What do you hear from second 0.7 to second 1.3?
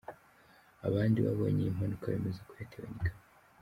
Abandi